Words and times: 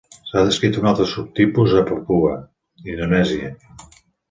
S'ha 0.27 0.41
descrit 0.45 0.79
un 0.79 0.87
altre 0.91 1.05
subtipus 1.11 1.77
a 1.83 1.85
Papua, 1.91 2.33
Indonèsia. 2.95 3.55